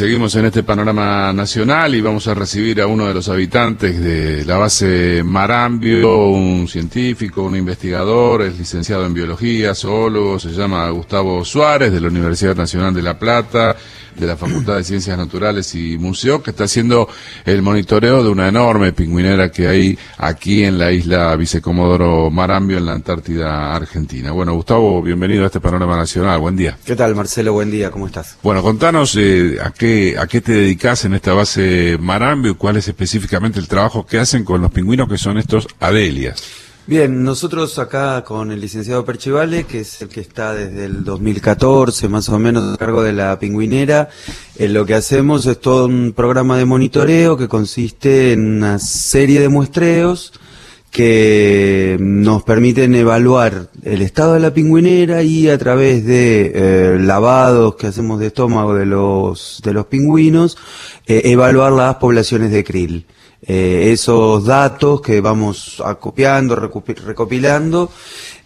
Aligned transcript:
seguimos 0.00 0.34
en 0.34 0.46
este 0.46 0.62
panorama 0.62 1.30
nacional 1.30 1.94
y 1.94 2.00
vamos 2.00 2.26
a 2.26 2.32
recibir 2.32 2.80
a 2.80 2.86
uno 2.86 3.06
de 3.06 3.12
los 3.12 3.28
habitantes 3.28 4.00
de 4.00 4.46
la 4.46 4.56
base 4.56 5.22
Marambio, 5.22 6.28
un 6.28 6.66
científico, 6.66 7.42
un 7.42 7.54
investigador, 7.54 8.40
es 8.40 8.58
licenciado 8.58 9.04
en 9.04 9.12
biología, 9.12 9.74
zoólogo, 9.74 10.38
se 10.38 10.52
llama 10.52 10.88
Gustavo 10.88 11.44
Suárez 11.44 11.92
de 11.92 12.00
la 12.00 12.08
Universidad 12.08 12.56
Nacional 12.56 12.94
de 12.94 13.02
La 13.02 13.18
Plata 13.18 13.76
de 14.16 14.26
la 14.26 14.36
Facultad 14.36 14.76
de 14.76 14.84
Ciencias 14.84 15.16
Naturales 15.16 15.74
y 15.74 15.98
Museo, 15.98 16.42
que 16.42 16.50
está 16.50 16.64
haciendo 16.64 17.08
el 17.44 17.62
monitoreo 17.62 18.22
de 18.22 18.30
una 18.30 18.48
enorme 18.48 18.92
pingüinera 18.92 19.50
que 19.50 19.68
hay 19.68 19.98
aquí 20.18 20.64
en 20.64 20.78
la 20.78 20.92
isla 20.92 21.34
Vicecomodoro 21.36 22.30
Marambio, 22.30 22.78
en 22.78 22.86
la 22.86 22.92
Antártida 22.92 23.74
Argentina. 23.74 24.32
Bueno, 24.32 24.54
Gustavo, 24.54 25.02
bienvenido 25.02 25.44
a 25.44 25.46
este 25.46 25.60
panorama 25.60 25.96
nacional. 25.96 26.40
Buen 26.40 26.56
día. 26.56 26.78
¿Qué 26.84 26.96
tal, 26.96 27.14
Marcelo? 27.14 27.52
Buen 27.52 27.70
día, 27.70 27.90
¿cómo 27.90 28.06
estás? 28.06 28.36
Bueno, 28.42 28.62
contanos 28.62 29.16
eh, 29.16 29.58
a, 29.62 29.70
qué, 29.70 30.16
a 30.18 30.26
qué 30.26 30.40
te 30.40 30.52
dedicas 30.52 31.04
en 31.04 31.14
esta 31.14 31.32
base 31.32 31.98
Marambio 32.00 32.52
y 32.52 32.54
cuál 32.54 32.76
es 32.76 32.88
específicamente 32.88 33.58
el 33.58 33.68
trabajo 33.68 34.06
que 34.06 34.18
hacen 34.18 34.44
con 34.44 34.60
los 34.60 34.70
pingüinos 34.70 35.08
que 35.08 35.18
son 35.18 35.38
estos 35.38 35.66
Adelias. 35.78 36.69
Bien, 36.90 37.22
nosotros 37.22 37.78
acá 37.78 38.24
con 38.24 38.50
el 38.50 38.60
licenciado 38.60 39.04
Perchivale, 39.04 39.62
que 39.62 39.78
es 39.78 40.02
el 40.02 40.08
que 40.08 40.18
está 40.18 40.54
desde 40.54 40.86
el 40.86 41.04
2014 41.04 42.08
más 42.08 42.28
o 42.28 42.36
menos 42.40 42.74
a 42.74 42.76
cargo 42.76 43.04
de 43.04 43.12
la 43.12 43.38
pingüinera, 43.38 44.08
eh, 44.56 44.66
lo 44.66 44.84
que 44.84 44.94
hacemos 44.94 45.46
es 45.46 45.60
todo 45.60 45.86
un 45.86 46.12
programa 46.16 46.58
de 46.58 46.64
monitoreo 46.64 47.36
que 47.36 47.46
consiste 47.46 48.32
en 48.32 48.56
una 48.56 48.80
serie 48.80 49.38
de 49.38 49.48
muestreos 49.48 50.32
que 50.90 51.96
nos 52.00 52.42
permiten 52.42 52.96
evaluar 52.96 53.68
el 53.84 54.02
estado 54.02 54.34
de 54.34 54.40
la 54.40 54.52
pingüinera 54.52 55.22
y 55.22 55.48
a 55.48 55.56
través 55.58 56.04
de 56.04 56.50
eh, 56.52 56.98
lavados 56.98 57.76
que 57.76 57.86
hacemos 57.86 58.18
de 58.18 58.26
estómago 58.26 58.74
de 58.74 58.86
los, 58.86 59.60
de 59.62 59.72
los 59.72 59.86
pingüinos, 59.86 60.58
eh, 61.06 61.22
evaluar 61.26 61.70
las 61.70 61.94
poblaciones 61.98 62.50
de 62.50 62.64
krill. 62.64 63.06
Eh, 63.52 63.90
esos 63.90 64.44
datos 64.44 65.00
que 65.00 65.20
vamos 65.20 65.82
acopiando, 65.84 66.54
recopilando, 66.54 67.90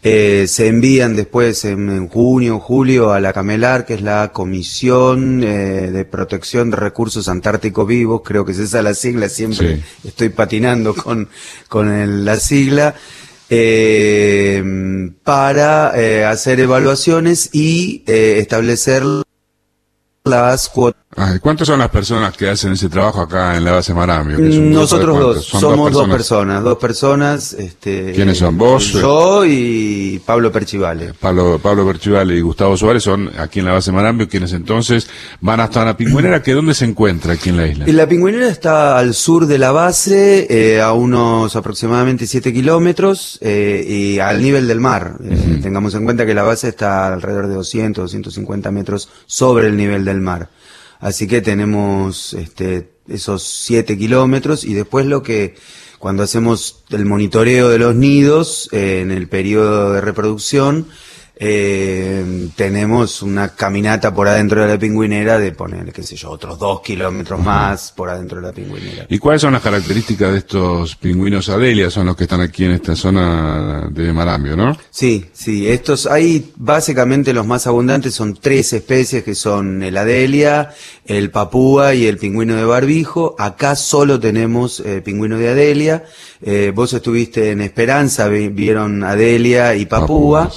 eh, 0.02 0.46
se 0.48 0.68
envían 0.68 1.14
después 1.14 1.66
en, 1.66 2.08
junio, 2.08 2.58
julio 2.58 3.12
a 3.12 3.20
la 3.20 3.34
CAMELAR, 3.34 3.84
que 3.84 3.94
es 3.94 4.00
la 4.00 4.32
Comisión 4.32 5.44
eh, 5.44 5.90
de 5.90 6.06
Protección 6.06 6.70
de 6.70 6.78
Recursos 6.78 7.28
Antárticos 7.28 7.86
Vivos, 7.86 8.22
creo 8.24 8.46
que 8.46 8.52
es 8.52 8.58
esa 8.58 8.80
la 8.80 8.94
sigla, 8.94 9.28
siempre 9.28 9.82
estoy 10.02 10.30
patinando 10.30 10.94
con, 10.94 11.28
con 11.68 12.24
la 12.24 12.36
sigla. 12.36 12.94
para 15.22 16.30
hacer 16.30 16.60
evaluaciones 16.60 17.50
y 17.52 18.02
establecer 18.06 19.02
las 20.24 20.70
cuotas 20.70 21.04
¿Cuántas 21.40 21.68
son 21.68 21.78
las 21.78 21.90
personas 21.90 22.36
que 22.36 22.48
hacen 22.48 22.72
ese 22.72 22.88
trabajo 22.88 23.20
acá 23.20 23.56
en 23.56 23.64
la 23.64 23.72
base 23.72 23.94
Marambio? 23.94 24.38
Nosotros 24.38 25.18
dos, 25.18 25.44
somos 25.44 25.92
dos 25.92 26.08
personas, 26.08 26.62
dos 26.64 26.78
personas. 26.78 27.52
este, 27.52 28.12
¿Quiénes 28.12 28.38
son? 28.38 28.58
¿Vos? 28.58 28.92
Yo 28.92 29.44
y 29.46 30.20
Pablo 30.24 30.50
Perchivale. 30.50 31.14
Pablo, 31.14 31.60
Pablo 31.62 31.86
Perchivale 31.86 32.34
y 32.36 32.40
Gustavo 32.40 32.76
Suárez 32.76 33.04
son 33.04 33.30
aquí 33.38 33.60
en 33.60 33.66
la 33.66 33.72
base 33.72 33.92
Marambio, 33.92 34.28
quienes 34.28 34.52
entonces 34.52 35.08
van 35.40 35.60
hasta 35.60 35.84
la 35.84 35.96
pingüinera, 35.96 36.42
que 36.42 36.52
¿dónde 36.52 36.74
se 36.74 36.84
encuentra 36.84 37.34
aquí 37.34 37.50
en 37.50 37.56
la 37.58 37.66
isla? 37.68 37.84
La 37.86 38.08
pingüinera 38.08 38.48
está 38.48 38.98
al 38.98 39.14
sur 39.14 39.46
de 39.46 39.58
la 39.58 39.70
base, 39.70 40.46
eh, 40.50 40.80
a 40.80 40.92
unos 40.94 41.54
aproximadamente 41.54 42.26
7 42.26 42.52
kilómetros, 42.52 43.38
eh, 43.40 43.84
y 43.88 44.18
al 44.18 44.42
nivel 44.42 44.66
del 44.66 44.80
mar. 44.80 45.16
Eh, 45.22 45.60
tengamos 45.62 45.94
en 45.94 46.04
cuenta 46.04 46.26
que 46.26 46.34
la 46.34 46.42
base 46.42 46.68
está 46.68 47.12
alrededor 47.12 47.46
de 47.46 47.54
200, 47.54 48.02
250 48.02 48.70
metros 48.72 49.08
sobre 49.26 49.68
el 49.68 49.76
nivel 49.76 50.04
del 50.04 50.13
mar. 50.13 50.13
Así 51.00 51.26
que 51.26 51.40
tenemos 51.40 52.34
este, 52.34 52.90
esos 53.08 53.42
7 53.42 53.98
kilómetros 53.98 54.64
y 54.64 54.74
después 54.74 55.06
lo 55.06 55.22
que 55.22 55.54
cuando 55.98 56.22
hacemos 56.22 56.84
el 56.90 57.06
monitoreo 57.06 57.68
de 57.68 57.78
los 57.78 57.94
nidos 57.94 58.68
eh, 58.72 59.00
en 59.00 59.10
el 59.10 59.28
periodo 59.28 59.92
de 59.92 60.00
reproducción, 60.00 60.86
eh, 61.46 62.48
tenemos 62.56 63.20
una 63.20 63.50
caminata 63.50 64.14
por 64.14 64.26
adentro 64.26 64.62
de 64.62 64.68
la 64.68 64.78
pingüinera 64.78 65.38
de 65.38 65.52
poner, 65.52 65.92
qué 65.92 66.02
sé 66.02 66.16
yo, 66.16 66.30
otros 66.30 66.58
dos 66.58 66.80
kilómetros 66.80 67.38
más 67.38 67.92
por 67.92 68.08
adentro 68.08 68.40
de 68.40 68.46
la 68.46 68.52
pingüinera. 68.54 69.04
¿Y 69.10 69.18
cuáles 69.18 69.42
son 69.42 69.52
las 69.52 69.60
características 69.60 70.32
de 70.32 70.38
estos 70.38 70.96
pingüinos 70.96 71.50
Adelia? 71.50 71.90
Son 71.90 72.06
los 72.06 72.16
que 72.16 72.24
están 72.24 72.40
aquí 72.40 72.64
en 72.64 72.70
esta 72.70 72.96
zona 72.96 73.88
de 73.90 74.10
Marambio, 74.14 74.56
¿no? 74.56 74.74
Sí, 74.88 75.26
sí. 75.34 75.68
Estos, 75.68 76.06
hay 76.06 76.50
básicamente 76.56 77.34
los 77.34 77.46
más 77.46 77.66
abundantes 77.66 78.14
son 78.14 78.34
tres 78.40 78.72
especies 78.72 79.22
que 79.22 79.34
son 79.34 79.82
el 79.82 79.98
Adelia, 79.98 80.70
el 81.04 81.30
Papúa 81.30 81.94
y 81.94 82.06
el 82.06 82.16
pingüino 82.16 82.56
de 82.56 82.64
barbijo. 82.64 83.36
Acá 83.38 83.76
solo 83.76 84.18
tenemos 84.18 84.80
eh, 84.80 85.02
pingüino 85.02 85.36
de 85.36 85.50
Adelia. 85.50 86.04
Eh, 86.40 86.72
vos 86.74 86.94
estuviste 86.94 87.50
en 87.50 87.60
Esperanza, 87.60 88.28
vieron 88.28 89.04
Adelia 89.04 89.74
y 89.74 89.84
Papúa. 89.84 90.50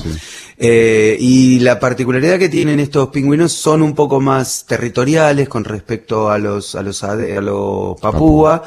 Eh, 0.59 1.15
y 1.19 1.59
la 1.59 1.79
particularidad 1.79 2.39
que 2.39 2.49
tienen 2.49 2.79
estos 2.79 3.09
pingüinos 3.09 3.51
son 3.51 3.83
un 3.83 3.93
poco 3.93 4.19
más 4.19 4.65
territoriales 4.65 5.47
con 5.47 5.63
respecto 5.63 6.31
a 6.31 6.39
los, 6.39 6.73
a 6.73 6.81
los, 6.81 7.03
a 7.03 7.15
los 7.15 7.99
papúa. 8.01 8.63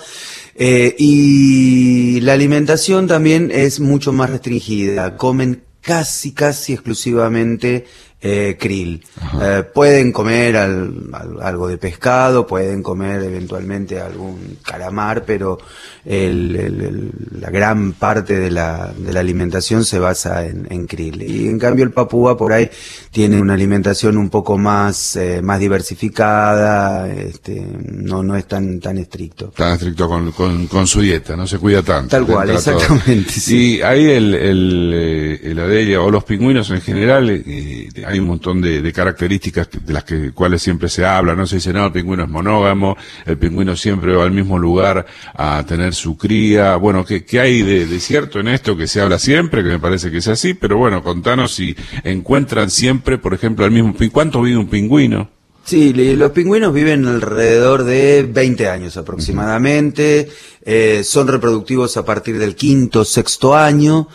Eh, 0.55 0.95
y 0.99 2.21
la 2.21 2.35
alimentación 2.35 3.07
también 3.09 3.51
es 3.53 3.81
mucho 3.81 4.13
más 4.13 4.31
restringida. 4.31 5.17
Comen 5.17 5.65
casi, 5.81 6.33
casi 6.33 6.75
exclusivamente 6.75 7.87
eh, 8.21 8.57
krill. 8.59 9.03
Eh, 9.41 9.65
pueden 9.75 10.13
comer 10.13 10.57
algo 10.57 11.69
de 11.69 11.79
pescado, 11.79 12.47
pueden 12.47 12.83
comer 12.83 13.23
eventualmente 13.23 14.01
algún 14.01 14.59
calamar, 14.63 15.25
pero 15.25 15.59
la 16.05 17.51
gran 17.51 17.93
parte 17.93 18.39
de 18.39 18.51
la, 18.51 18.93
de 18.97 19.13
la 19.13 19.21
alimentación 19.21 19.85
se 19.85 19.99
basa 19.99 20.47
en, 20.47 20.67
en, 20.71 20.87
krill. 20.87 21.23
Y 21.23 21.49
en 21.49 21.59
cambio 21.59 21.85
el 21.85 21.93
papúa 21.93 22.37
por 22.37 22.53
ahí 22.53 22.71
tiene 23.11 23.41
una 23.41 23.55
alimentación 23.55 24.17
un 24.17 24.31
poco 24.31 24.57
más, 24.57 25.17
eh, 25.17 25.43
más 25.43 25.61
diversificada, 25.61 27.09
este, 27.09 27.67
no, 27.93 28.23
no 28.23 28.37
es 28.37 28.47
tan, 28.47 28.81
tan 28.81 28.99
estricto. 28.99 29.49
Tan 29.49 29.75
estricto 29.75 30.09
con, 30.09 30.67
con, 30.67 30.87
su 30.87 31.01
dieta, 31.01 31.37
no 31.37 31.47
se 31.47 31.59
cuida 31.59 31.83
tanto. 31.83 32.09
Tal 32.11 32.27
cual, 32.27 32.51
exactamente. 32.51 33.33
Y 33.49 33.83
ahí 33.83 34.11
el, 34.11 34.35
el, 34.35 34.93
eh, 34.95 35.41
el 35.45 35.59
adelia 35.59 36.01
o 36.01 36.11
los 36.11 36.25
pingüinos 36.25 36.71
en 36.71 36.81
general, 36.81 37.31
eh, 37.31 37.89
hay 38.11 38.19
un 38.19 38.27
montón 38.27 38.61
de, 38.61 38.93
características 38.93 39.69
de 39.71 39.93
las 39.93 40.05
que, 40.05 40.33
cuales 40.33 40.63
siempre 40.63 40.89
se 40.89 41.05
habla, 41.05 41.35
¿no? 41.35 41.47
Se 41.47 41.57
dice, 41.57 41.73
no, 41.73 41.87
el 41.87 41.93
pingüino 41.93 42.25
es 42.25 42.29
monógamo, 42.29 42.97
el 43.27 43.39
pingüino 43.39 43.77
siempre 43.77 44.15
va 44.15 44.25
al 44.25 44.33
mismo 44.33 44.59
lugar 44.59 45.07
a 45.35 45.65
tener 45.67 45.95
su 45.95 46.17
cría. 46.17 46.77
Bueno, 46.77 47.05
¿qué, 47.05 47.25
qué 47.25 47.41
hay 47.41 47.63
de, 47.63 48.01
cierto 48.01 48.41
en 48.41 48.49
esto 48.49 48.77
que 48.77 48.87
se 48.87 49.01
habla 49.01 49.19
siempre? 49.19 49.63
Que 49.63 49.71
me 49.71 49.79
parece 49.79 50.11
que 50.11 50.19
es 50.19 50.29
así, 50.29 50.55
pero 50.55 50.77
bueno, 50.77 51.03
contanos 51.03 51.55
si 51.55 51.77
encuentran 52.05 52.71
siempre, 52.71 53.19
por 53.19 53.35
ejemplo, 53.35 53.65
al 53.65 53.71
mismo 53.71 53.93
pingüino. 53.93 54.13
¿Cuánto 54.13 54.43
vive 54.43 54.59
un 54.59 54.69
pingüino? 54.69 55.31
Sí, 55.65 55.93
los 55.93 56.33
pingüinos 56.33 56.75
viven 56.75 57.07
alrededor 57.07 57.85
de 57.85 58.25
20 58.29 58.69
años 58.69 58.97
aproximadamente, 58.97 60.29
eh, 60.65 61.03
son 61.05 61.29
reproductivos 61.29 61.97
a 61.97 62.05
partir 62.05 62.39
del 62.39 62.57
quinto, 62.57 63.05
sexto 63.05 63.55
año. 63.55 64.09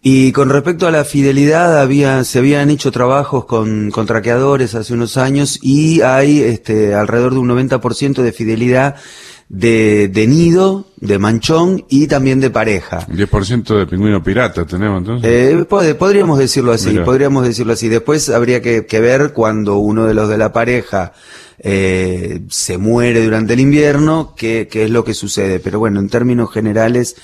Y 0.00 0.30
con 0.32 0.48
respecto 0.48 0.86
a 0.86 0.92
la 0.92 1.04
fidelidad, 1.04 1.80
había, 1.80 2.22
se 2.22 2.38
habían 2.38 2.70
hecho 2.70 2.92
trabajos 2.92 3.46
con, 3.46 3.90
con 3.90 4.06
traqueadores 4.06 4.74
hace 4.74 4.94
unos 4.94 5.16
años 5.16 5.58
y 5.60 6.02
hay 6.02 6.40
este, 6.40 6.94
alrededor 6.94 7.32
de 7.32 7.40
un 7.40 7.48
90% 7.48 8.22
de 8.22 8.32
fidelidad 8.32 8.96
de, 9.48 10.08
de, 10.08 10.26
nido, 10.26 10.86
de 10.96 11.18
manchón 11.18 11.84
y 11.88 12.06
también 12.06 12.38
de 12.38 12.50
pareja. 12.50 13.06
10% 13.08 13.78
de 13.78 13.86
pingüino 13.86 14.22
pirata 14.22 14.64
tenemos 14.66 14.98
entonces. 14.98 15.30
Eh, 15.30 15.94
podríamos 15.98 16.38
decirlo 16.38 16.72
así, 16.72 16.98
podríamos 17.00 17.44
decirlo 17.44 17.72
así. 17.72 17.88
Después 17.88 18.28
habría 18.28 18.62
que, 18.62 18.86
que, 18.86 19.00
ver 19.00 19.32
cuando 19.32 19.78
uno 19.78 20.04
de 20.04 20.14
los 20.14 20.28
de 20.28 20.38
la 20.38 20.52
pareja 20.52 21.12
eh, 21.58 22.42
se 22.48 22.78
muere 22.78 23.24
durante 23.24 23.54
el 23.54 23.60
invierno, 23.60 24.34
qué, 24.36 24.68
qué 24.70 24.84
es 24.84 24.90
lo 24.90 25.02
que 25.02 25.14
sucede. 25.14 25.60
Pero 25.60 25.78
bueno, 25.78 25.98
en 25.98 26.08
términos 26.08 26.52
generales, 26.52 27.16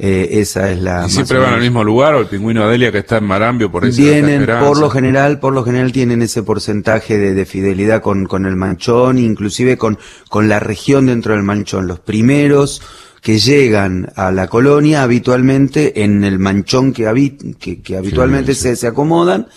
eh, 0.00 0.28
esa 0.40 0.70
es 0.70 0.80
la. 0.80 1.06
¿Y 1.06 1.10
siempre 1.10 1.38
van 1.38 1.54
al 1.54 1.60
mismo 1.60 1.82
lugar 1.82 2.14
o 2.14 2.20
el 2.20 2.26
pingüino 2.26 2.62
Adelia 2.62 2.92
que 2.92 2.98
está 2.98 3.18
en 3.18 3.24
Marambio 3.24 3.70
por 3.70 3.84
eso? 3.84 4.00
Vienen, 4.00 4.46
por 4.46 4.78
lo 4.78 4.90
general, 4.90 5.40
por 5.40 5.52
lo 5.52 5.64
general 5.64 5.90
tienen 5.90 6.22
ese 6.22 6.44
porcentaje 6.44 7.18
de, 7.18 7.34
de 7.34 7.44
fidelidad 7.44 8.00
con, 8.00 8.26
con 8.26 8.46
el 8.46 8.54
manchón, 8.54 9.18
inclusive 9.18 9.76
con, 9.76 9.98
con 10.28 10.48
la 10.48 10.60
región 10.60 11.06
dentro 11.06 11.34
del 11.34 11.42
manchón. 11.42 11.88
Los 11.88 11.98
primeros 11.98 12.80
que 13.20 13.38
llegan 13.38 14.12
a 14.14 14.30
la 14.30 14.46
colonia 14.46 15.02
habitualmente 15.02 16.04
en 16.04 16.22
el 16.22 16.38
manchón 16.38 16.92
que, 16.92 17.04
que, 17.58 17.82
que 17.82 17.96
habitualmente 17.96 18.54
Se, 18.54 18.76
se 18.76 18.86
acomodan 18.86 19.48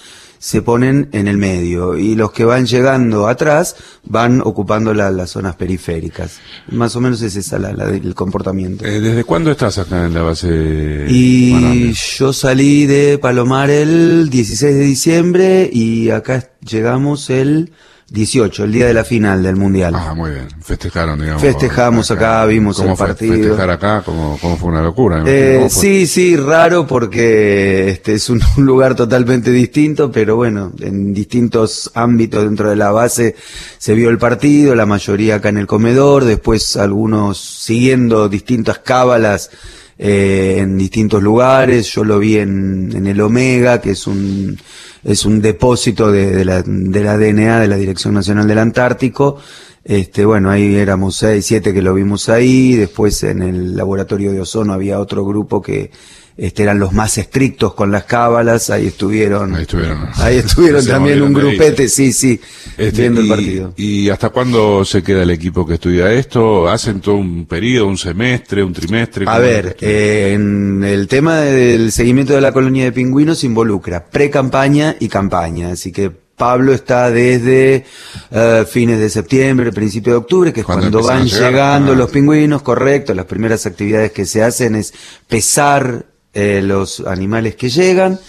se 0.41 0.63
ponen 0.63 1.07
en 1.11 1.27
el 1.27 1.37
medio 1.37 1.95
y 1.95 2.15
los 2.15 2.31
que 2.31 2.45
van 2.45 2.65
llegando 2.65 3.27
atrás 3.27 3.75
van 4.05 4.41
ocupando 4.41 4.91
las 4.91 5.29
zonas 5.29 5.55
periféricas. 5.55 6.39
Más 6.71 6.95
o 6.95 6.99
menos 6.99 7.21
es 7.21 7.35
esa 7.35 7.59
la, 7.59 7.69
el 7.69 8.15
comportamiento. 8.15 8.83
Eh, 8.83 8.99
¿Desde 8.99 9.23
cuándo 9.23 9.51
estás 9.51 9.77
acá 9.77 10.03
en 10.03 10.15
la 10.15 10.23
base? 10.23 11.05
Y 11.07 11.93
yo 11.93 12.33
salí 12.33 12.87
de 12.87 13.19
Palomar 13.19 13.69
el 13.69 14.31
16 14.31 14.73
de 14.73 14.81
diciembre 14.81 15.69
y 15.71 16.09
acá 16.09 16.49
llegamos 16.67 17.29
el 17.29 17.71
18, 18.11 18.65
el 18.65 18.73
día 18.73 18.87
de 18.87 18.93
la 18.93 19.05
final 19.05 19.41
del 19.41 19.55
Mundial. 19.55 19.93
Ah, 19.95 20.13
muy 20.13 20.31
bien. 20.31 20.49
Festejaron, 20.61 21.17
digamos. 21.17 21.41
Festejamos 21.41 22.11
acá, 22.11 22.45
vimos 22.45 22.77
el 22.79 22.83
¿Cómo 22.83 22.97
fue 22.97 23.07
partido. 23.07 23.33
festejar 23.35 23.69
acá? 23.69 24.01
¿Cómo, 24.05 24.37
cómo 24.41 24.57
fue 24.57 24.69
una 24.69 24.81
locura? 24.81 25.23
Eh, 25.25 25.67
sí, 25.69 26.05
sí, 26.05 26.35
raro 26.35 26.85
porque 26.85 27.87
este 27.87 28.15
es 28.15 28.29
un, 28.29 28.41
un 28.57 28.65
lugar 28.65 28.95
totalmente 28.95 29.49
distinto, 29.49 30.11
pero 30.11 30.35
bueno, 30.35 30.73
en 30.81 31.13
distintos 31.13 31.89
ámbitos 31.93 32.43
dentro 32.43 32.69
de 32.69 32.75
la 32.75 32.91
base 32.91 33.33
se 33.77 33.93
vio 33.93 34.09
el 34.09 34.17
partido, 34.17 34.75
la 34.75 34.85
mayoría 34.85 35.35
acá 35.35 35.47
en 35.47 35.57
el 35.57 35.67
comedor, 35.67 36.25
después 36.25 36.75
algunos 36.75 37.37
siguiendo 37.39 38.27
distintas 38.27 38.79
cábalas 38.79 39.51
eh, 39.97 40.57
en 40.59 40.77
distintos 40.77 41.23
lugares, 41.23 41.93
yo 41.93 42.03
lo 42.03 42.19
vi 42.19 42.39
en, 42.39 42.91
en 42.93 43.07
el 43.07 43.21
Omega, 43.21 43.79
que 43.79 43.91
es 43.91 44.05
un 44.05 44.57
es 45.03 45.25
un 45.25 45.41
depósito 45.41 46.11
de, 46.11 46.31
de 46.31 46.45
la, 46.45 46.63
de 46.63 47.03
la 47.03 47.17
DNA, 47.17 47.59
de 47.59 47.67
la 47.67 47.77
Dirección 47.77 48.13
Nacional 48.13 48.47
del 48.47 48.59
Antártico, 48.59 49.37
este, 49.83 50.25
bueno, 50.25 50.51
ahí 50.51 50.75
éramos 50.75 51.15
seis, 51.15 51.45
siete 51.45 51.73
que 51.73 51.81
lo 51.81 51.93
vimos 51.93 52.29
ahí. 52.29 52.75
Después 52.75 53.23
en 53.23 53.41
el 53.41 53.75
laboratorio 53.75 54.31
de 54.31 54.41
ozono 54.41 54.73
había 54.73 54.99
otro 54.99 55.25
grupo 55.25 55.61
que 55.61 55.91
este, 56.37 56.63
eran 56.63 56.79
los 56.79 56.93
más 56.93 57.17
estrictos 57.17 57.73
con 57.73 57.91
las 57.91 58.05
cábalas. 58.05 58.69
Ahí 58.69 58.87
estuvieron. 58.87 59.55
Ahí 59.55 59.61
estuvieron. 59.63 60.09
Ahí 60.15 60.37
estuvieron 60.37 60.85
también 60.87 61.21
un 61.21 61.35
ahí, 61.35 61.41
grupete, 61.41 61.89
sí, 61.89 62.13
sí, 62.13 62.39
Este, 62.77 63.01
viendo 63.01 63.21
el 63.21 63.27
y- 63.27 63.29
partido. 63.29 63.73
¿Y 63.77 64.09
hasta 64.09 64.29
cuándo 64.29 64.83
se 64.85 65.03
queda 65.03 65.23
el 65.23 65.29
equipo 65.29 65.65
que 65.65 65.75
estudia 65.75 66.11
esto? 66.11 66.69
¿Hacen 66.69 67.01
todo 67.01 67.15
un 67.15 67.45
periodo, 67.45 67.87
un 67.87 67.97
semestre, 67.97 68.63
un 68.63 68.73
trimestre? 68.73 69.25
A 69.25 69.33
¿Cómo 69.33 69.39
ver, 69.41 69.77
eh, 69.81 70.31
en 70.33 70.83
el 70.83 71.07
tema 71.07 71.37
del 71.37 71.91
seguimiento 71.91 72.33
de 72.33 72.41
la 72.41 72.51
colonia 72.51 72.85
de 72.85 72.91
pingüinos 72.91 73.43
involucra 73.43 74.05
pre-campaña 74.05 74.95
y 74.99 75.07
campaña, 75.07 75.71
así 75.71 75.91
que 75.91 76.11
Pablo 76.41 76.73
está 76.73 77.11
desde 77.11 77.85
eh, 78.31 78.65
fines 78.67 78.99
de 78.99 79.11
septiembre, 79.11 79.71
principio 79.71 80.13
de 80.13 80.17
octubre, 80.17 80.51
que 80.51 80.61
es 80.61 80.65
Cuando 80.65 81.03
van 81.03 81.25
llegar, 81.25 81.51
llegando 81.51 81.91
ah. 81.91 81.95
los 81.95 82.09
pingüinos, 82.09 82.63
correcto, 82.63 83.13
las 83.13 83.25
primeras 83.25 83.67
actividades 83.67 84.11
que 84.11 84.25
se 84.25 84.41
hacen 84.41 84.75
es 84.75 84.91
pesar 85.27 86.07
eh, 86.33 86.61
los 86.63 87.01
animales 87.01 87.55
que 87.55 87.69
llegan 87.69 88.19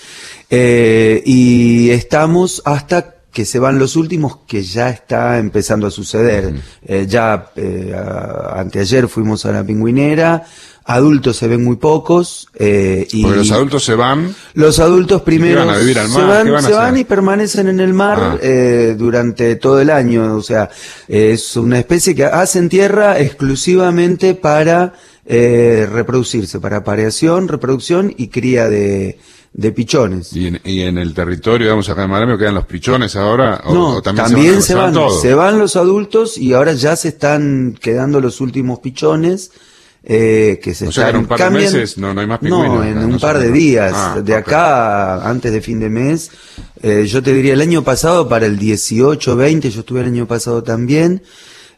eh, 0.50 1.22
y 1.24 1.90
estamos 1.90 2.62
hasta 2.64 3.14
que 3.32 3.44
se 3.46 3.58
van 3.58 3.78
los 3.78 3.96
últimos 3.96 4.40
que 4.46 4.62
ya 4.62 4.90
está 4.90 5.38
empezando 5.38 5.86
a 5.86 5.90
suceder. 5.90 6.52
Eh, 6.84 7.06
ya 7.08 7.32
a- 7.94 8.60
anteayer 8.60 9.08
fuimos 9.08 9.46
a 9.46 9.52
la 9.52 9.64
pingüinera, 9.64 10.44
adultos 10.84 11.38
se 11.38 11.48
ven 11.48 11.64
muy 11.64 11.76
pocos 11.76 12.48
eh, 12.58 13.06
y 13.10 13.22
Porque 13.22 13.38
los 13.38 13.50
adultos 13.52 13.84
se 13.84 13.94
van. 13.94 14.34
los 14.52 14.78
adultos 14.80 15.22
primero 15.22 15.60
van 15.60 15.70
a 15.74 15.78
vivir 15.78 15.98
al 15.98 16.08
se 16.10 16.72
van, 16.72 16.96
y 16.98 17.04
permanecen 17.04 17.68
en 17.68 17.80
el 17.80 17.94
mar 17.94 18.18
Ah. 18.20 18.38
eh, 18.42 18.94
durante 18.98 19.56
todo 19.56 19.80
el 19.80 19.88
año. 19.88 20.34
O 20.36 20.42
sea, 20.42 20.68
es 21.08 21.56
una 21.56 21.78
especie 21.78 22.14
que 22.14 22.26
hacen 22.26 22.68
tierra 22.68 23.18
exclusivamente 23.18 24.34
para 24.34 24.92
eh, 25.26 25.86
reproducirse, 25.90 26.60
para 26.60 26.78
apareación, 26.78 27.48
reproducción 27.48 28.12
y 28.16 28.28
cría 28.28 28.68
de, 28.68 29.18
de 29.52 29.72
pichones. 29.72 30.32
Y 30.34 30.48
en, 30.48 30.60
y 30.64 30.80
en 30.82 30.98
el 30.98 31.14
territorio, 31.14 31.66
digamos, 31.66 31.88
acá 31.88 32.04
en 32.04 32.10
Marambio, 32.10 32.36
quedan 32.38 32.54
los 32.54 32.66
pichones 32.66 33.14
ahora. 33.16 33.60
O, 33.64 33.74
no, 33.74 33.88
o 33.96 34.02
también, 34.02 34.62
se 34.62 34.74
van, 34.74 34.94
se 35.20 35.34
van 35.34 35.58
los 35.58 35.76
adultos 35.76 36.36
y 36.38 36.52
ahora 36.54 36.72
ya 36.72 36.96
se 36.96 37.08
están 37.08 37.76
quedando 37.80 38.20
los 38.20 38.40
últimos 38.40 38.80
pichones. 38.80 39.50
Eh, 40.04 40.58
que 40.60 40.74
se 40.74 40.88
O 40.88 40.90
sea 40.90 41.04
que 41.04 41.10
en 41.10 41.16
están 41.16 41.20
un 41.22 41.28
par 41.28 41.38
de 41.38 41.44
cambian- 41.44 41.72
meses 41.74 41.96
no- 41.96 42.12
no 42.12 42.20
hay 42.20 42.26
más 42.26 42.40
pingüinos, 42.40 42.74
No, 42.74 42.82
en 42.82 42.94
no, 42.96 43.04
un 43.04 43.10
no 43.12 43.18
par 43.20 43.38
de 43.38 43.52
días. 43.52 43.92
Ah, 43.94 44.20
de 44.20 44.34
acá, 44.34 45.28
antes 45.30 45.52
de 45.52 45.60
fin 45.60 45.78
de 45.78 45.88
mes, 45.88 46.32
eh, 46.82 47.04
yo 47.06 47.22
te 47.22 47.32
diría 47.32 47.52
el 47.52 47.60
año 47.60 47.84
pasado, 47.84 48.28
para 48.28 48.46
el 48.46 48.58
18, 48.58 49.36
20, 49.36 49.70
yo 49.70 49.78
estuve 49.80 50.00
el 50.00 50.06
año 50.06 50.26
pasado 50.26 50.64
también. 50.64 51.22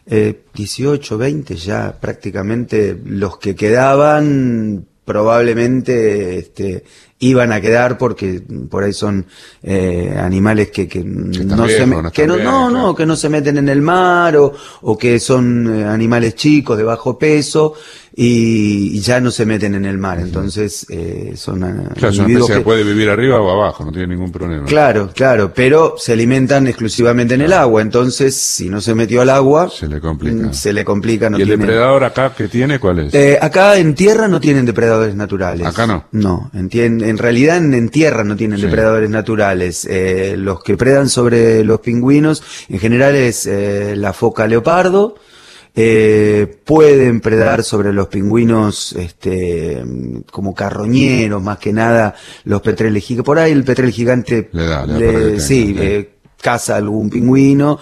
Eh, 0.06 0.44
18, 0.52 1.16
20, 1.16 1.56
ya 1.56 1.98
prácticamente 1.98 2.98
los 3.06 3.38
que 3.38 3.54
quedaban 3.54 4.86
probablemente 5.04 6.38
este, 6.38 6.84
iban 7.18 7.52
a 7.52 7.60
quedar 7.60 7.98
porque 7.98 8.42
por 8.70 8.84
ahí 8.84 8.92
son 8.92 9.26
eh, 9.62 10.14
animales 10.18 10.70
que, 10.70 10.88
que 10.88 11.04
no 11.04 11.32
se 11.68 11.86
no 11.86 12.10
que 12.10 12.26
no, 12.26 12.34
bien, 12.34 12.44
no, 12.46 12.68
claro. 12.68 12.70
no, 12.70 12.94
que 12.94 13.06
no 13.06 13.16
se 13.16 13.28
meten 13.28 13.58
en 13.58 13.68
el 13.68 13.82
mar 13.82 14.36
o, 14.36 14.52
o 14.82 14.98
que 14.98 15.18
son 15.18 15.80
eh, 15.80 15.84
animales 15.84 16.34
chicos 16.34 16.76
de 16.76 16.84
bajo 16.84 17.18
peso 17.18 17.74
y, 18.16 18.96
y 18.96 19.00
ya 19.00 19.20
no 19.20 19.30
se 19.30 19.44
meten 19.44 19.74
en 19.74 19.84
el 19.84 19.98
mar. 19.98 20.20
Entonces 20.20 20.86
eh, 20.88 21.32
son 21.36 21.64
ah, 21.64 21.90
Claro, 21.94 22.08
es 22.10 22.18
una 22.18 22.22
individuos 22.28 22.50
especie 22.50 22.56
que 22.58 22.64
puede 22.64 22.84
vivir 22.84 23.10
arriba 23.10 23.40
o 23.40 23.50
abajo, 23.50 23.84
no 23.84 23.90
tiene 23.92 24.08
ningún 24.08 24.30
problema. 24.30 24.66
Claro, 24.66 25.10
claro, 25.14 25.52
pero 25.54 25.94
se 25.98 26.12
alimentan 26.12 26.66
exclusivamente 26.68 27.34
en 27.34 27.40
el 27.42 27.52
agua. 27.52 27.82
Entonces, 27.82 28.36
si 28.36 28.68
no 28.68 28.80
se 28.80 28.94
metió 28.94 29.20
al 29.20 29.30
agua, 29.30 29.68
Se 29.68 29.88
le 29.88 30.00
complica. 30.00 30.48
mm, 30.48 30.52
se 30.54 30.72
le 30.72 30.84
complica. 30.84 31.28
No 31.28 31.38
¿Y 31.38 31.42
el 31.42 31.48
tiene- 31.48 31.64
depredador 31.64 32.04
acá 32.04 32.32
que 32.36 32.46
tiene 32.48 32.78
cuál 32.78 33.00
es? 33.00 33.14
Eh, 33.14 33.36
acá 33.40 33.76
en 33.78 33.94
tierra 33.94 34.28
no 34.28 34.40
tienen 34.40 34.64
depredadores 34.64 35.14
naturales. 35.16 35.66
Acá 35.66 35.86
no. 35.86 36.04
No, 36.12 36.50
en, 36.54 36.70
tien- 36.70 37.02
en 37.04 37.18
realidad 37.18 37.56
en, 37.56 37.74
en 37.74 37.88
tierra 37.88 38.22
no 38.22 38.36
tienen 38.36 38.58
Sí. 38.58 38.66
depredadores 38.66 39.10
naturales. 39.10 39.86
Eh, 39.90 40.36
los 40.38 40.62
que 40.62 40.76
predan 40.76 41.08
sobre 41.08 41.64
los 41.64 41.80
pingüinos 41.80 42.42
en 42.68 42.78
general 42.78 43.16
es 43.16 43.46
eh, 43.46 43.94
la 43.96 44.12
foca 44.12 44.46
leopardo. 44.46 45.16
Eh, 45.76 46.60
pueden 46.64 47.20
predar 47.20 47.64
sobre 47.64 47.92
los 47.92 48.06
pingüinos 48.06 48.92
este, 48.92 49.82
como 50.30 50.54
carroñeros, 50.54 51.42
más 51.42 51.58
que 51.58 51.72
nada 51.72 52.14
los 52.44 52.62
petreles 52.62 53.02
gigantes. 53.04 53.26
Por 53.26 53.38
ahí 53.40 53.50
el 53.50 53.64
petrel 53.64 53.90
gigante 53.90 54.50
Le 54.52 54.66
da, 54.66 54.86
le 54.86 55.06
da 55.06 55.32
que 55.32 55.40
sí, 55.40 55.74
eh, 55.76 56.13
caza 56.44 56.76
algún 56.76 57.08
pingüino, 57.08 57.78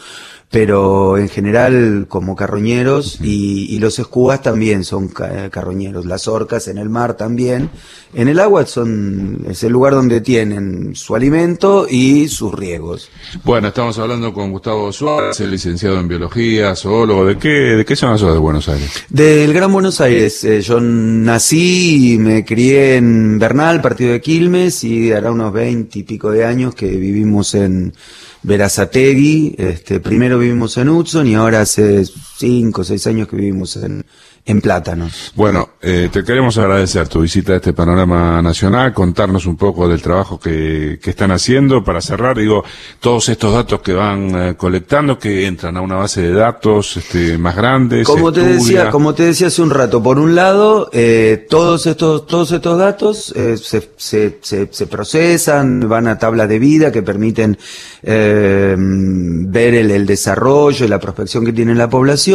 pero 0.49 1.17
en 1.17 1.31
general 1.31 2.05
como 2.09 2.37
carroñeros 2.37 3.19
y, 3.23 3.75
y 3.75 3.79
los 3.79 3.99
escubas 3.99 4.43
también 4.43 4.85
son 4.85 5.09
ca- 5.09 5.49
carroñeros. 5.49 6.05
Las 6.05 6.29
orcas 6.29 6.69
en 6.69 6.77
el 6.77 6.91
mar 6.91 7.17
también. 7.17 7.71
En 8.13 8.29
el 8.29 8.39
agua 8.39 8.67
son 8.67 9.47
es 9.49 9.65
el 9.65 9.73
lugar 9.73 9.95
donde 9.95 10.21
tienen 10.21 10.95
su 10.95 11.15
alimento 11.15 11.87
y 11.89 12.29
sus 12.29 12.53
riegos. 12.53 13.09
Bueno, 13.45 13.69
estamos 13.69 13.99
hablando 13.99 14.35
con 14.35 14.53
Gustavo 14.53 14.93
Suárez, 14.93 15.41
el 15.41 15.51
licenciado 15.51 15.99
en 15.99 16.07
biología, 16.07 16.77
zoólogo. 16.77 17.25
¿De 17.25 17.39
qué, 17.39 17.49
de 17.49 17.85
qué 17.87 17.97
zona 17.97 18.19
sos 18.19 18.35
de 18.35 18.39
Buenos 18.39 18.69
Aires? 18.69 18.91
Del 19.09 19.55
Gran 19.55 19.73
Buenos 19.73 20.03
Aires, 20.03 20.45
eh, 20.45 20.61
yo 20.61 20.79
nací 20.83 22.13
y 22.13 22.19
me 22.19 22.45
crié 22.45 22.97
en 22.97 23.39
Bernal, 23.39 23.81
partido 23.81 24.13
de 24.13 24.21
Quilmes, 24.21 24.85
y 24.85 25.13
hará 25.13 25.33
unos 25.33 25.51
veinte 25.51 26.01
y 26.01 26.03
pico 26.03 26.31
de 26.31 26.45
años 26.45 26.75
que 26.75 26.89
vivimos 26.89 27.55
en 27.55 27.95
Verazategui. 28.43 29.55
Este, 29.59 30.01
primero 30.01 30.39
vivimos 30.39 30.77
en 30.77 30.89
Hudson 30.89 31.27
y 31.27 31.35
ahora 31.35 31.61
hace 31.61 32.05
cinco 32.43 32.81
o 32.83 32.85
seis 32.85 33.07
años 33.07 33.29
que 33.29 33.37
vivimos 33.37 33.77
en, 33.77 34.05
en 34.45 34.61
Plátanos. 34.61 35.33
Bueno, 35.37 35.71
eh, 35.81 36.09
te 36.11 36.25
queremos 36.25 36.59
agradecer 36.59 37.07
tu 37.07 37.21
visita 37.21 37.53
a 37.53 37.57
este 37.57 37.73
panorama 37.73 38.43
nacional, 38.43 38.93
contarnos 38.93 39.47
un 39.47 39.57
poco 39.57 39.87
del 39.87 40.03
trabajo 40.03 40.41
que, 40.41 40.99
que 41.01 41.11
están 41.11 41.31
haciendo. 41.31 41.85
Para 41.85 42.01
cerrar, 42.01 42.37
digo, 42.37 42.65
todos 42.99 43.29
estos 43.29 43.55
datos 43.55 43.81
que 43.81 43.93
van 43.93 44.35
eh, 44.35 44.55
colectando, 44.57 45.21
que 45.21 45.47
entran 45.47 45.77
a 45.77 45.81
una 45.81 45.95
base 45.95 46.23
de 46.23 46.33
datos 46.33 46.97
este, 46.97 47.39
más 47.39 47.55
grande. 47.55 48.03
Como 48.03 48.33
te 48.33 48.41
estudia. 48.41 48.59
decía, 48.59 48.91
como 48.91 49.15
te 49.15 49.23
decía 49.23 49.47
hace 49.47 49.63
un 49.63 49.71
rato, 49.71 50.03
por 50.03 50.19
un 50.19 50.35
lado, 50.35 50.91
eh, 50.93 51.47
todos 51.49 51.87
estos, 51.87 52.27
todos 52.27 52.51
estos 52.51 52.77
datos 52.77 53.33
eh, 53.37 53.57
se, 53.57 53.91
se, 53.97 54.39
se, 54.43 54.69
se 54.73 54.87
procesan, 54.89 55.89
van 55.89 56.09
a 56.09 56.19
tablas 56.19 56.49
de 56.49 56.59
vida 56.59 56.91
que 56.91 57.03
permiten 57.03 57.57
ver 58.03 59.75
el, 59.75 59.91
el 59.93 60.07
desarrollo 60.07 60.85
y 60.85 60.89
la 60.89 60.99
prospección 60.99 61.45
que 61.45 61.53
tiene 61.53 61.73
la 61.77 61.89
población 61.89 62.32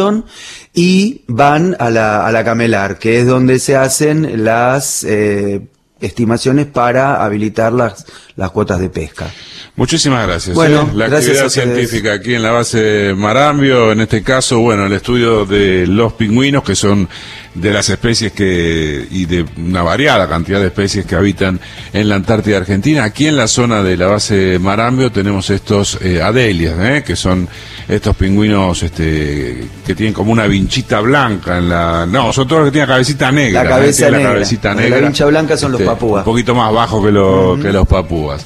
y 0.72 1.22
van 1.26 1.76
a 1.78 1.90
la, 1.90 2.26
a 2.26 2.32
la 2.32 2.44
camelar, 2.44 2.98
que 2.98 3.20
es 3.20 3.26
donde 3.26 3.58
se 3.58 3.76
hacen 3.76 4.44
las 4.44 5.04
eh, 5.04 5.66
estimaciones 6.00 6.66
para 6.66 7.24
habilitar 7.24 7.72
las, 7.72 8.06
las 8.36 8.50
cuotas 8.50 8.80
de 8.80 8.90
pesca. 8.90 9.30
Muchísimas 9.78 10.26
gracias. 10.26 10.56
Bueno, 10.56 10.82
¿eh? 10.82 10.96
La 10.96 11.06
gracias 11.08 11.38
actividad 11.38 11.48
científica 11.50 12.12
aquí 12.14 12.34
en 12.34 12.42
la 12.42 12.50
base 12.50 13.14
Marambio, 13.16 13.92
en 13.92 14.00
este 14.00 14.22
caso, 14.24 14.58
bueno, 14.58 14.86
el 14.86 14.92
estudio 14.92 15.46
de 15.46 15.86
los 15.86 16.14
pingüinos, 16.14 16.64
que 16.64 16.74
son 16.74 17.08
de 17.54 17.72
las 17.72 17.88
especies 17.88 18.32
que, 18.32 19.06
y 19.10 19.24
de 19.26 19.44
una 19.56 19.82
variada 19.82 20.28
cantidad 20.28 20.58
de 20.60 20.66
especies 20.66 21.06
que 21.06 21.14
habitan 21.14 21.60
en 21.92 22.08
la 22.08 22.16
Antártida 22.16 22.56
Argentina. 22.56 23.04
Aquí 23.04 23.28
en 23.28 23.36
la 23.36 23.46
zona 23.46 23.82
de 23.84 23.96
la 23.96 24.06
base 24.08 24.58
Marambio 24.60 25.12
tenemos 25.12 25.48
estos 25.50 25.98
eh, 26.02 26.20
adelias, 26.20 26.74
¿eh? 26.80 27.04
que 27.06 27.14
son 27.14 27.48
estos 27.88 28.16
pingüinos 28.16 28.82
este, 28.82 29.64
que 29.86 29.94
tienen 29.94 30.12
como 30.12 30.30
una 30.32 30.46
vinchita 30.48 31.00
blanca 31.00 31.56
en 31.58 31.68
la... 31.68 32.04
No, 32.04 32.32
son 32.32 32.46
todos 32.48 32.62
los 32.62 32.68
que 32.68 32.72
tienen 32.72 32.88
cabecita 32.88 33.30
negra. 33.32 33.62
La 33.64 33.70
cabeza 33.70 34.10
negra. 34.10 34.18
La 34.24 34.32
cabecita 34.34 34.74
La 34.74 34.80
negra. 34.82 35.00
vincha 35.00 35.24
blanca 35.26 35.56
son 35.56 35.70
los 35.72 35.80
Este, 35.80 35.90
papúas. 35.92 36.26
Un 36.26 36.32
poquito 36.32 36.54
más 36.54 36.72
bajo 36.72 37.02
que, 37.04 37.12
lo- 37.12 37.56
que 37.62 37.72
los 37.72 37.86
papúas. 37.88 38.44